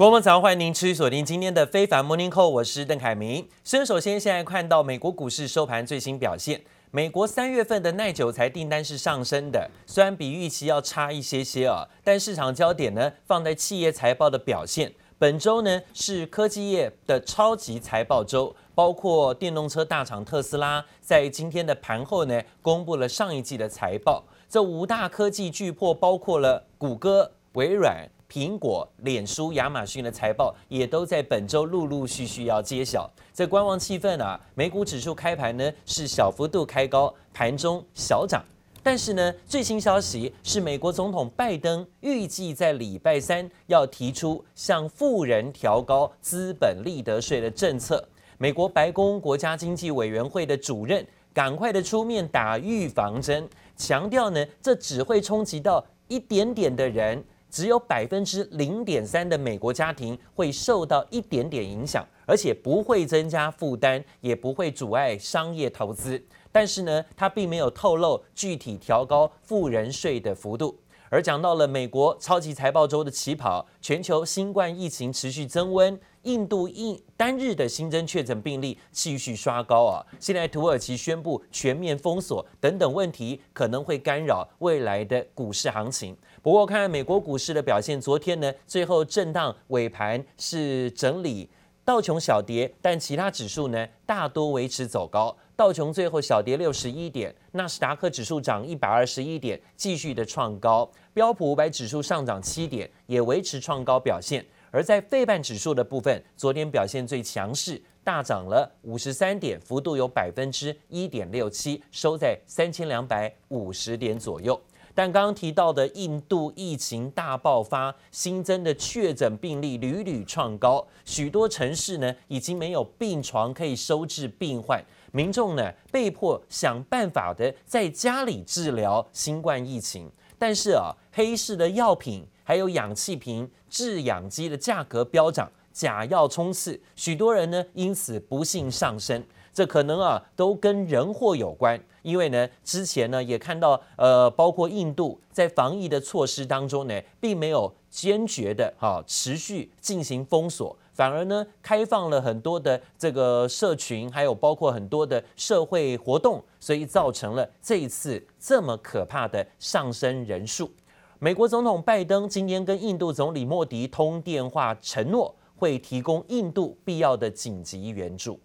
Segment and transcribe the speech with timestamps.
[0.00, 3.46] 国门早欢迎您持续锁定今天的非凡 Morning Call，我是邓凯明。
[3.62, 6.58] 先首先现在看到美国股市收盘最新表现，
[6.90, 14.90] 美国三月份的耐久财订单是上升的，虽然比预期要差一些些啊，但市场焦点呢放在企业财报的表现。
[15.18, 24.24] 本周呢是科技业的超级财报周，包括电动车大厂特斯拉在今天的盘后呢公布了上一季的财报。
[24.48, 28.08] 这五大科技巨擘包括了谷歌、微软。
[28.30, 33.10] 苹果、脸书、亚马逊的财报也都在本周陆陆续续要揭晓。
[33.32, 38.44] 在观望气氛啊，美股指数开盘呢是小幅度开高，盘中小涨。
[38.82, 48.02] 但是呢，最新消息是美国总统拜登预计在礼拜三要提出向富人调高资本利得税的政策。
[48.38, 57.22] 美国白宫国家经济委员会的主任赶快的出面打预防针，强调呢，这只会冲击到一点点的人。
[57.50, 66.22] 只有百分之零点三的美国家庭会受到一点点影响，而且不会增加负担，也不会阻碍商业投资。
[66.52, 70.78] 但是呢，他并没有透露具体调高富人税的幅度。
[71.12, 75.98] 而讲到了美国超级财报周的起跑，全球新冠疫情持续增温。
[76.24, 80.04] 印度一单日的新增确诊病例继续刷高啊！
[80.20, 86.14] 现在土耳其宣布全面封锁等等问题，可能会干扰未来的股市行情。
[86.42, 91.46] 不过，看美国股市的表现，昨天呢，最后震荡尾盘是整理，
[91.84, 95.36] 道琼小跌，但其他指数呢大多维持走高。
[95.54, 100.90] 道琼最后小跌六十一点，纳斯达克指数涨一百二十一点，继续的创高。
[101.12, 104.42] 标普五百指数上涨七点，也维持创高表现。
[104.70, 114.58] 而在费半指数的部分，昨天表现最强势，大涨了五十三点，幅度有百分之一点六七，收在三千两百五十点左右。
[114.94, 130.10] 但刚刚提到的印度疫情大爆发，新增的确诊病例屡屡创高，许多城市呢已经没有病床可以收治病患，民众呢被迫想办法的在家里治疗新冠疫情。
[130.38, 132.26] 但是啊，黑市的药品。
[132.42, 139.22] 还有氧气瓶、制氧机的价格飙涨，假药冲刺，许多人呢因此不幸丧生。
[139.60, 160.70] 这可能啊都跟人祸有关，因为呢之前呢也看到，呃，包括印度在防疫的措施当中呢，并没有坚决的哈、啊、持续进行封锁，反而呢开放了很多的这个社群，还有包括很多的社会活动，所以造成了这一次这么可怕的上升人数。
[161.18, 168.40] 美国总统拜登今天跟印度总理莫迪通电话，承诺会提供印度必要的紧急援助。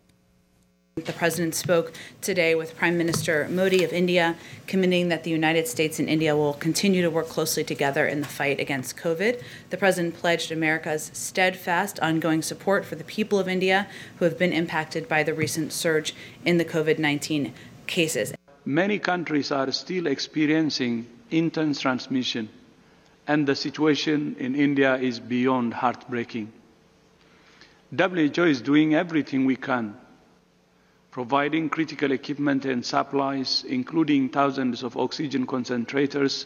[1.04, 1.92] The president spoke
[2.22, 6.54] today with Prime Minister Modi of India, committing that the United States and India will
[6.54, 9.44] continue to work closely together in the fight against COVID.
[9.72, 13.88] The president pledged America's steadfast ongoing support for the people of India
[14.20, 17.52] who have been impacted by the recent surge in the COVID-19
[17.88, 18.34] cases.
[18.64, 22.48] Many countries are still experiencing intense transmission.
[23.28, 26.52] and the situation in India is beyond heartbreaking.
[27.98, 29.96] WHO is doing everything we can,
[31.16, 36.44] providing critical equipment and supplies, including thousands of oxygen concentrators.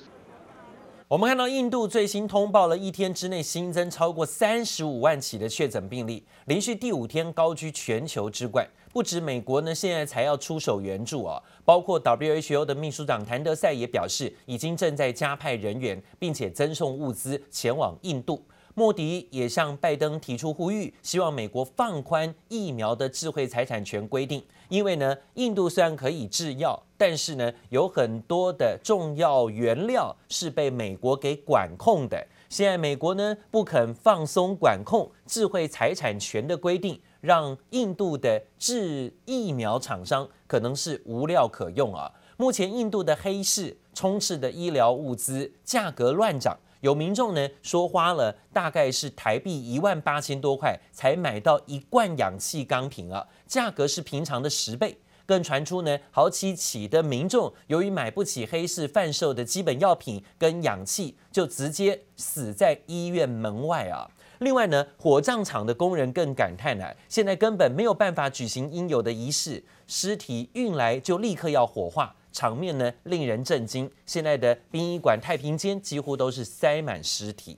[1.07, 8.63] 我们看到印度最新通报了一天之内新增超过三十五万起的确诊病例，连续第五天高居全球之冠。
[8.94, 11.41] 不止美国呢，现在才要出手援助啊！
[11.66, 18.44] 包括 WHO 的秘书长谭德赛也表示，已经正在加派人员，并且增送物资前往印度。
[18.75, 32.25] 莫迪也向拜登提出呼吁，希望美国放宽疫苗的智慧财产权规定，因为呢，印度虽然可以制药，但是呢，有很多的重要原料是被美国给管控的。
[32.47, 37.00] 现在美国呢，不肯放松管控智慧财产权的规定。
[37.22, 42.09] 让印度的制疫苗厂商可能是无料可用啊！
[42.38, 54.98] 目前印度的黑市充斥的医疗物资价格乱涨，有民众呢说花了大概是台币一万八千多块才买到一罐氧气钢瓶啊，价格是平常的十倍。
[55.26, 64.10] 更传出呢好几起的民众由于买不起黑市贩售的基本药品跟氧气，就直接死在医院门外啊！
[64.40, 73.90] 另外呢，火葬场的工人更感叹啊，现在根本没有办法举行应有的仪式，尸体运来就立刻要火化，场面呢令人震惊。
[74.06, 77.58] 现在的殡仪馆太平间几乎都是塞满尸体。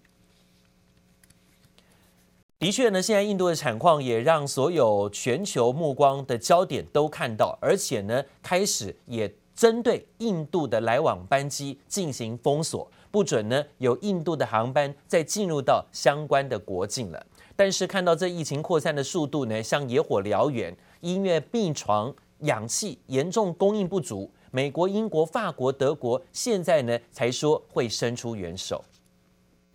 [2.59, 12.91] 的确呢，现在印度的产况也让所有全球目光的焦点都看到，而且呢，开始也针对印度的来往班机进行封锁。
[13.09, 17.25] 不准呢有印度的航班再进入到相关的国境了。
[17.55, 24.31] 但是看到这疫情扩散的速度呢，像野火燎原，医院病床、氧气严重供应不足。
[24.51, 28.83] 美国、英国、法国、德国现在呢才说会伸出援手。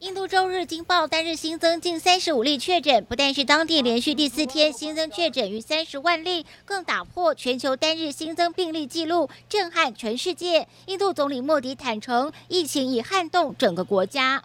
[0.00, 10.68] 印度周日惊爆单日新增近三十五例确诊，不但是当地连续第四天新增确诊逾三十万例，更打破全球单日新增病例纪录，震撼全世界。
[10.84, 14.44] 印度总理莫迪坦承，疫情已撼动整个国家。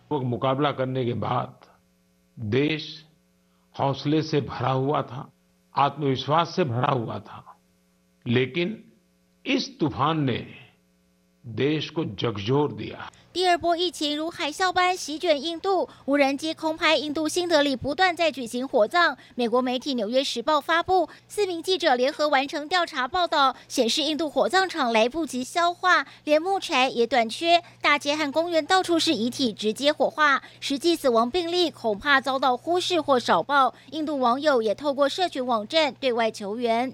[13.33, 19.17] 第二波疫情如海啸般席卷印度，无人机空拍印度新德里不断在举行火葬。
[19.33, 33.73] 美国媒体《纽约时报》发布四名记者联合完成调查报道，显示印度火葬场来不及消化，连木柴也短缺，大街和公园到处是遗体直接火化，实际死亡病例恐怕遭到忽视或少报。
[33.89, 36.94] 印度网友也透过社群网站对外求援。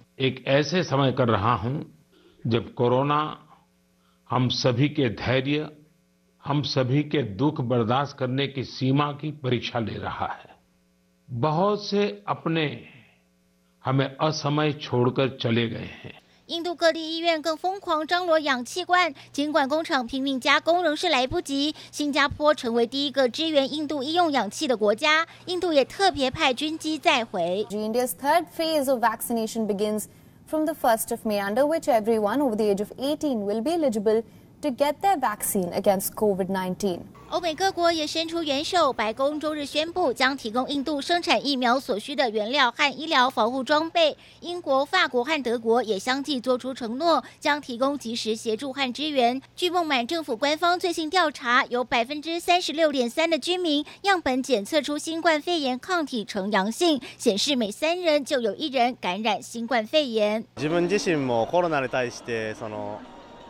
[16.47, 21.75] 印度各地医院更疯狂张罗氧气罐，尽管工厂拼命加工，仍是来不及。
[21.91, 27.67] 新加坡成为第一个支援印度医用氧气的国家，印度也特别派军机载回。
[27.69, 30.05] India's third phase of vaccination begins
[30.47, 33.73] from the first of May, under which everyone over the age of 18 will be
[33.73, 34.23] eligible
[34.60, 37.00] to get their vaccine against COVID-19.
[37.30, 44.14] 欧美各国也伸出援手，白宫周日宣布将提供印度生产疫苗所需的原料和医疗防护装备。
[44.40, 49.40] 英国、法国和德国也相继做出承诺，将提供及时协助和支援。
[49.56, 60.44] 据孟买政府官方最新调查，有百分之三十六点三的居民样本检测出新冠肺炎抗体呈阳性，显示每三人就有一人感染新冠肺炎。
[60.56, 63.00] 自分自身もコロナに対してその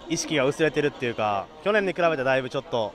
[0.09, 2.93] 意识が薄れてるっていうか、去年に比べてだいぶちょっと。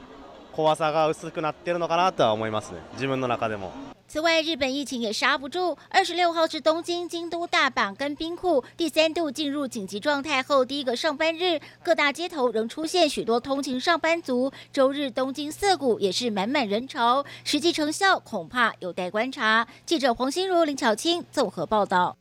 [0.54, 2.80] 怖さが薄くなってるのかなとは思いますね。
[2.94, 3.71] 自分の中でも。
[4.07, 5.77] 此外，日本疫情也刹不住。
[5.92, 14.51] 二十六号是东京、京都、大阪跟兵库第三度进入紧急状态后第一个上班日，各大街头仍出现许多通勤上班族。
[14.74, 19.68] 周日东京涩谷也是满满人潮，实际成效恐怕有待观察。
[19.86, 22.18] 记者黄心如、林巧清综合报道。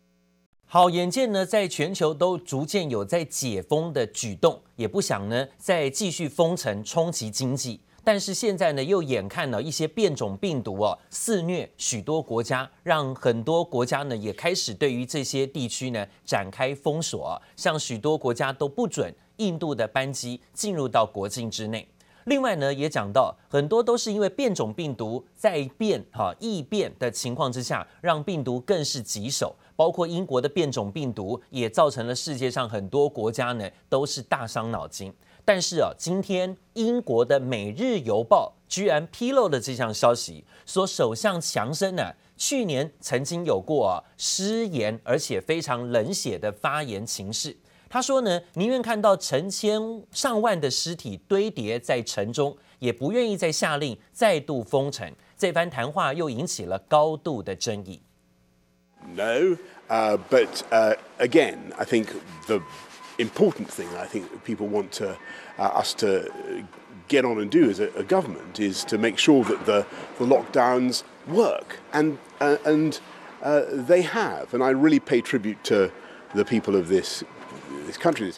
[0.74, 7.82] 好，眼见呢，在全球都逐渐有在解封的举动，也不想呢再继续封城冲击经济。
[8.06, 21.86] 但是现在呢，又眼看了一些变种病毒哦肆虐许多国家，让很多国家呢也开始对于这些地区呢展开封锁，像许多国家都不准印度的班机进入到国境之内。
[22.26, 35.14] 另外呢，也讲到很多都是因为变种病毒在变哈异变的情况之下，让病毒更是棘手，包括英国的变种病毒也造成了世界上很多国家呢都是大伤脑筋。
[35.44, 47.58] 但是啊，今天英国的《每日邮报》居然披露了这项消息，说首相强生呢，去年曾经有过啊失言，而且非常冷血的发言情势。
[47.90, 49.82] 他说呢，宁愿看到成千
[50.12, 55.12] 上万的尸体堆叠在城中，也不愿意再下令再度封城。
[55.36, 58.00] 这番谈话又引起了高度的争议。
[59.16, 59.58] No,
[59.90, 62.14] uh, but uh, again, I think
[62.48, 62.62] the
[63.18, 65.18] important thing I think people want to,
[65.58, 66.66] uh, us to
[67.08, 69.86] get on and do as a, a government is to make sure that the,
[70.18, 73.00] the lockdowns work, and, uh, and
[73.42, 74.54] uh, they have.
[74.54, 75.92] And I really pay tribute to
[76.34, 77.24] the people of this,
[77.86, 78.32] this country.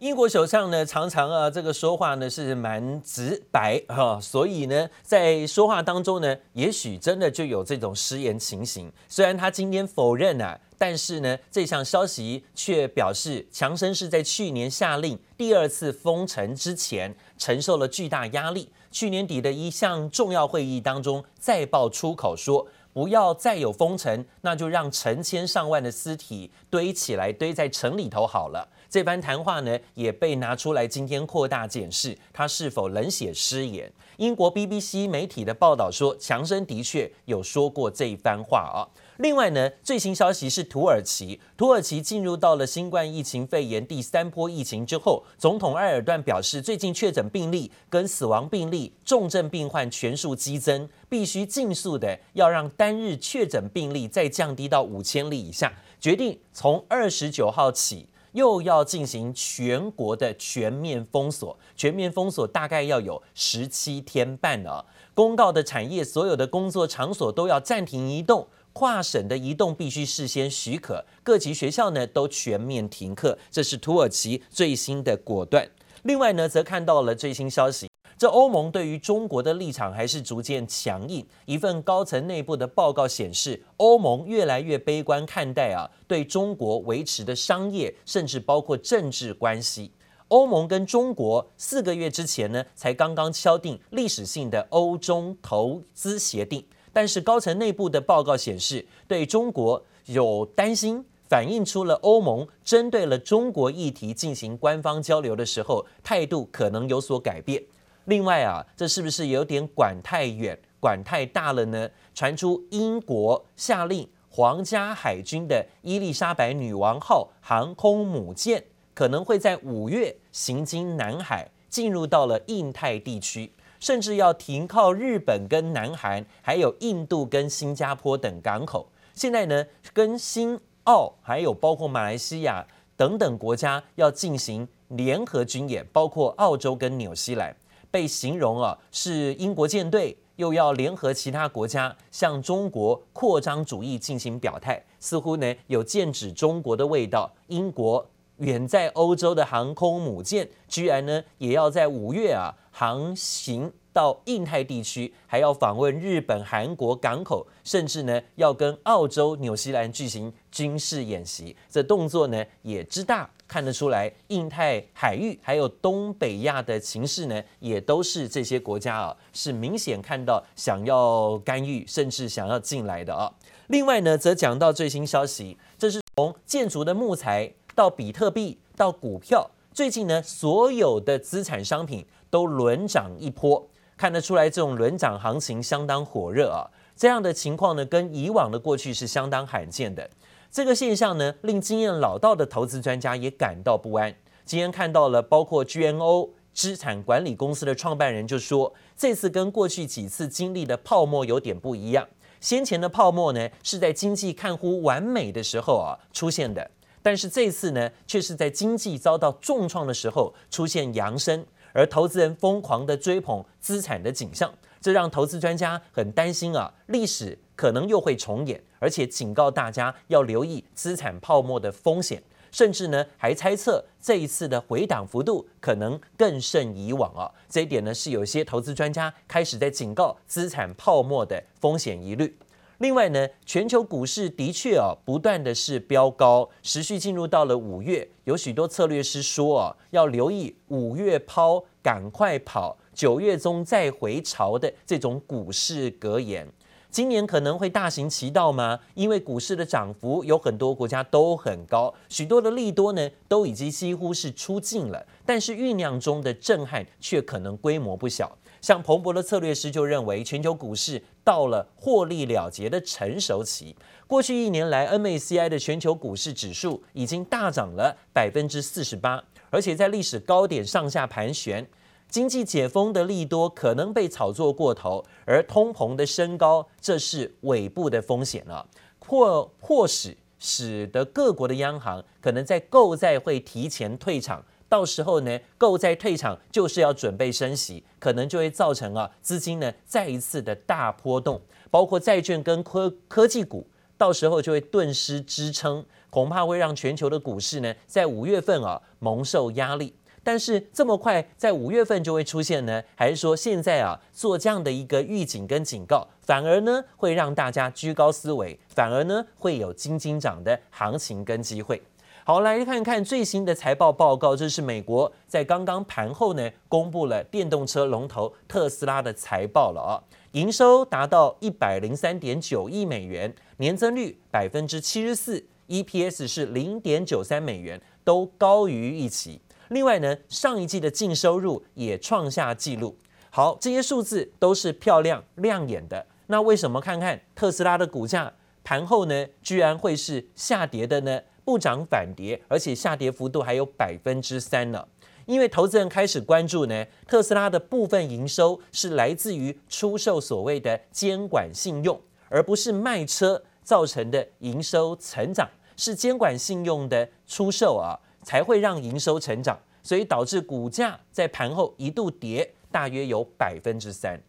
[0.00, 8.90] 英国首相呢，常常啊，这个说话呢是蛮直白哈，所以呢，在说话当中呢，也许真的就有这种失言情形。
[9.10, 18.70] 虽然他今天否认啊，但是呢，这项消息却表示，强生是在去年下令第二次封城之前，承受了巨大压力。
[18.90, 28.66] 去年底的一项重要会议当中，再爆出口说，不要再有封城，那就让成千上万的尸体堆起来，堆在城里头好了。
[28.90, 33.90] 这番谈话呢，也被拿出来今天扩大检视，他是否冷血失言。
[34.16, 38.82] 英国 BBC 媒体的报道说，强生的确有说过这一番话啊。
[39.18, 58.08] 另外呢，最新消息是土耳其，土耳其进入到了新冠疫情肺炎第三波疫情之后，总统埃尔段表示，最近确诊病例跟死亡病例、重症病患全数激增，必须尽速的要让单日确诊病例再降低到五千例以下，决定从二十九号起。
[58.32, 64.84] 又要进行全国的全面封锁，全面封锁大概要有十七天半哦。
[65.14, 73.36] 公告的产业所有的工作场所都要暂停移动，跨省的移动必须事先许可，各级学校呢都全面停课。
[73.50, 75.68] 这是土耳其最新的果断。
[76.04, 77.89] 另外呢，则看到了最新消息。
[78.20, 81.26] 这欧盟对于中国的立场还是逐渐强硬。
[81.46, 89.90] 一份高层内部的报告显示，欧盟越来越悲观看待啊对中国维持的商业，甚至包括政治关系。
[90.28, 96.62] 欧盟跟中国四个月之前呢，才刚刚敲定历史性的欧中投资协定，
[96.92, 107.64] 但是高层内部的报告显示，对中国有担心，反映出了欧盟针对了中国议题进行官方交流的时候，态度可能有所改变。
[108.06, 111.88] 另外啊，这是不是有点管太远、管太大了呢？
[112.14, 118.62] 传出英国下令皇家海军的伊丽莎白女王号航空母舰
[118.94, 128.88] 可能会在五月行经南海，进入到了印太地区，甚至要停靠日本跟南韩，还有印度跟新加坡等港口。
[129.14, 132.66] 现在呢，跟新澳还有包括马来西亚
[132.96, 137.54] 等等国家要进行联合军演，包括澳洲跟纽西兰。
[137.90, 147.30] 被形容啊是英国舰队又要联合其他国家向中国扩张主义进行表态，似乎呢有剑指中国的味道。
[147.48, 161.54] 英国远在欧洲的航空母舰，居然呢也要在五月啊航行到印太地区，还要访问日本、韩国港口，甚至呢要跟澳洲、纽西兰进行军事演习。
[161.68, 163.28] 这动作呢也之大。
[163.50, 173.28] 看得出来，印太海域还有东北亚的情势呢，也都是这些国家啊，是明显看到想要干预，甚至想要进来的啊。
[173.66, 186.70] 另外呢，则讲到最新消息，这是从建筑的木材到比特币到股票，最近呢，所有的资产商品都轮涨一波，看得出来这种轮涨行情相当火热啊。
[186.94, 190.08] 这样的情况呢，跟以往的过去是相当罕见的。
[190.52, 194.12] 这个现象呢，令经验老道的投资专家也感到不安。
[194.44, 202.08] 今天看到了，包括 GNO 资产管理公司的创办人就说，这次跟过去几次经历的泡沫有点不一样。
[202.40, 206.68] 先前的泡沫呢，是在经济看乎完美的时候啊出现的，
[207.00, 218.58] 但是这次呢，却是在经济遭到重创的时候出现扬升，而投资人疯狂的追捧资产的景象，这让投资专家很担心啊，历史可能又会重演。
[218.78, 227.30] 而且警告大家要留意资产泡沫的风险，甚至呢还猜测这一次的回档幅度可能更胜以往啊。
[227.46, 232.34] 这一点呢是有些投资专家开始在警告资产泡沫的风险疑虑。
[232.78, 246.48] 另外呢，全球股市的确啊不断的是飙高，持续进入到了五月，有许多策略师说啊要留意五月抛赶快跑，九月中再回潮的这种股市格言。
[246.90, 248.80] 今年可能会大行其道吗？
[248.94, 258.36] 因为股市的涨幅有很多国家都很高，许多的利多呢都已经几乎是出尽了，但是酝酿中的震撼却可能规模不小。
[258.60, 263.74] 像彭博的策略师就认为，全球股市到了获利了结的成熟期。
[264.06, 271.66] 过去一年来，MACI 的全球股市指数已经大涨了百分之四十八，而且在历史高点上下盘旋。
[272.10, 278.66] 经济解封的利多可能被炒作过头，而通膨的升高，这是尾部的风险了，
[278.98, 291.40] 迫迫使使得各国的央行可能在购债会提前退场，到时候呢，购债退场就是要准备升息，可能就会造成啊资金呢再一次的大波动，
[291.70, 299.94] 包括债券跟科科技股，到时候就会顿失支撑，恐怕会让全球的股市呢在五月份啊蒙受压力。
[300.22, 302.82] 但是这么快在五月份就会出现呢？
[302.94, 311.82] 还是说现在啊做这样的一个预警跟警告，反而呢会让大家居高思维，反而呢会有金金涨的行情跟机会？
[312.22, 319.92] 好，来看看最新的财报报告，这是美国在刚刚盘后呢公布了电动车龙头特斯拉的财报了啊，
[320.32, 329.40] 营收达到一百零三点九亿美元，年增率百分之七十四，EPS 是零点九三美元，都高于预期。
[329.70, 332.96] 另外呢，上一季的净收入也创下纪录。
[333.30, 336.04] 好，这些数字都是漂亮亮眼的。
[336.26, 338.32] 那为什么看看特斯拉的股价
[338.64, 341.20] 盘后呢，居然会是下跌的呢？
[341.44, 344.84] 不涨反跌，而且下跌幅度还有百分之三呢？
[345.26, 357.94] 因为投资人开始关注呢，特斯拉的部分营收是来自于出售所谓的监管信用，而不是卖车造成的营收成长，是监管信用的出售啊。
[358.22, 364.20] 才会让营收成长，所以导致股价在盘后一度跌大约有百分之三。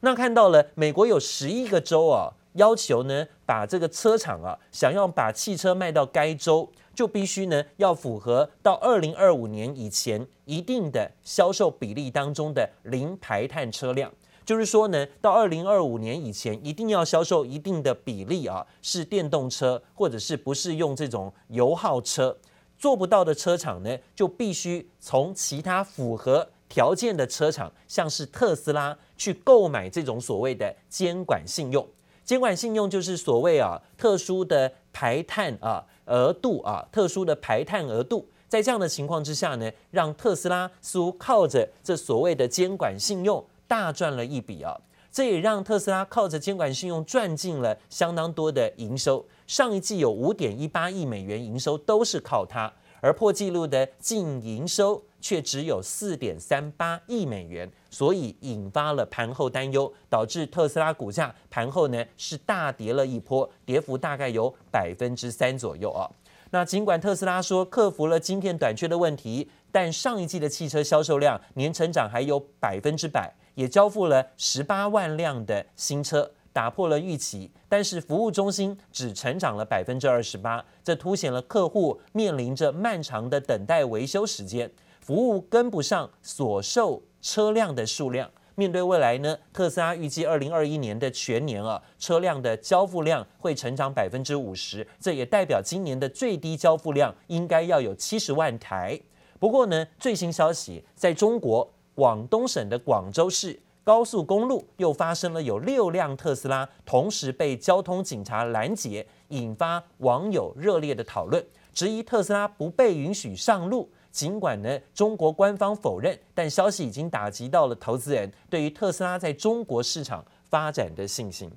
[0.00, 14.10] 那看到了美国有十一个州啊，要求呢把这个车厂啊想要把汽车卖到该州，就必须呢要符合到二零二五年以前一定的销售比例当中的零排碳车辆。
[14.42, 22.36] 就是说呢，到二零二五年以前，一定要销售一定的比例啊，是电动车，或者是不是用这种油耗车。
[22.80, 31.86] 做不到的车厂呢，就必须从其他符合条件的车厂，像是特斯拉，去购买这种所谓的监管信用。
[32.24, 38.26] 监管信用就是所谓啊特殊的排碳啊额度啊，特殊的排碳额度。
[38.48, 43.44] 在这样的情况之下呢，让特斯拉似乎靠着这所谓的监管信用。
[43.68, 44.76] 大赚了一笔啊！
[45.12, 49.24] 这也让特斯拉靠着监管信用赚进了相当多的营收。
[49.50, 52.72] 上一季有五点一八亿美元营收，都是靠它。
[53.00, 66.06] 而破纪录的净营收却只有四点三八亿美元，所以引发了盘后担忧，导致特斯拉股价盘后呢是大跌了一波，跌幅大概有百分之三左右啊。
[66.52, 73.34] 那尽管特斯拉说克服了晶片短缺的问题，但上一季的汽车销售量年成长还有百分之百。
[73.56, 88.30] 也交付了十八万辆的新车，打破了预期，但是服务中心只成长了百分之二十八，这凸显了客户面临着漫长的等待维修时间，服务跟不上所售车辆的数量。
[88.54, 99.00] 面对未来呢，特斯拉预计二零二一年的全年啊，车辆的交付量会成长百分之五十，这也代表今年的最低交付量应该要有七十万台。
[99.38, 101.70] 不过呢，最新消息在中国。
[101.92, 113.90] 广东省的广州市高速公路又发生了有六辆特斯拉同时被交通警察拦截，引发网友热烈的讨论，质疑特斯拉不被允许上路。
[114.12, 121.48] 尽管呢，中国官方否认，但消息已经打击到了投资人对于特斯拉在中国市场发展的信心。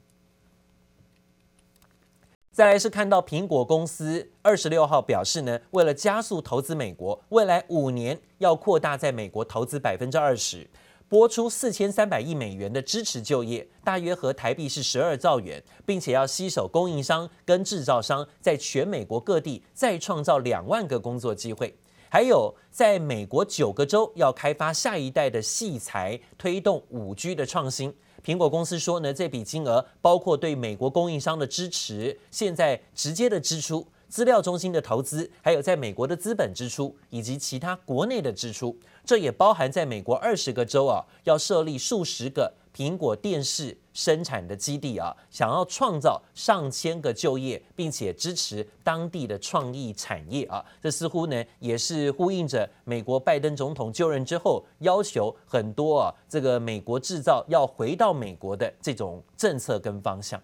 [2.52, 10.70] 再来是看到苹果公司二十六号表示呢，为了加速投资美国，未来五年要扩大在美国投资百分之二十，
[11.08, 21.76] 拨出四千三百亿美元的支持就业，大约和台币是十二兆元，并且要吸手供应商跟制造商，在全美国各地再创造两万个工作机会，
[22.10, 27.94] 还有在美国九个州要开发下一代的矽材，推动五 G 的创新。
[28.26, 42.54] 苹果公司说呢，这笔金额包括对美国供应商的支持，现在直接的支出、资料中心的投资，还有在美国的资本支出以及其他国内的支出，这也包含在美国二十个州啊，要设立数十个。
[42.76, 60.42] 苹果电视生产的基地啊，想要创造上千个就业，并且支持当地的创意产业啊，这似乎呢也是呼应着美国拜登总统就任之后要求很多啊，这个美国制造要回到美国的这种政策跟方向。